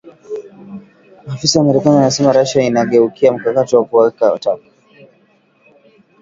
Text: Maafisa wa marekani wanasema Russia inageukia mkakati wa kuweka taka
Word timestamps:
Maafisa 1.27 1.59
wa 1.59 1.65
marekani 1.65 1.95
wanasema 1.95 2.33
Russia 2.33 2.61
inageukia 2.63 3.31
mkakati 3.33 3.75
wa 3.75 3.85
kuweka 3.85 4.37
taka 4.39 4.63